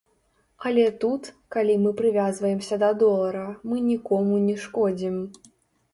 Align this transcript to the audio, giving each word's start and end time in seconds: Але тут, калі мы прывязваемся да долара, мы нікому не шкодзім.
Але 0.69 0.85
тут, 1.03 1.27
калі 1.57 1.75
мы 1.83 1.91
прывязваемся 2.01 2.75
да 2.85 2.91
долара, 3.03 3.45
мы 3.73 3.85
нікому 3.93 4.43
не 4.51 4.57
шкодзім. 4.67 5.25